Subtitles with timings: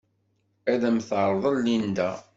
[0.71, 2.11] Ad am-t-terḍel Linda.